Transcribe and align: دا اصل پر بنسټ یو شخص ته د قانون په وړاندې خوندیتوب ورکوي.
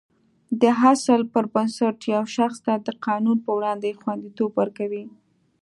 دا 0.61 0.71
اصل 0.91 1.21
پر 1.33 1.45
بنسټ 1.53 1.97
یو 2.13 2.23
شخص 2.35 2.57
ته 2.65 2.73
د 2.85 2.87
قانون 3.05 3.37
په 3.45 3.51
وړاندې 3.57 3.97
خوندیتوب 4.01 4.51
ورکوي. 4.59 5.05